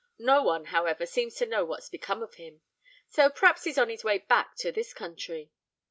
No 0.17 0.41
one, 0.41 0.65
however, 0.65 1.05
seems 1.05 1.35
to 1.35 1.45
know 1.45 1.63
what's 1.63 1.87
become 1.87 2.23
of 2.23 2.33
him;—so 2.33 3.29
p'r'aps 3.29 3.65
he's 3.65 3.77
on 3.77 3.89
his 3.89 4.03
way 4.03 4.17
back 4.17 4.55
to 4.55 4.71
this 4.71 4.95
country." 4.95 5.51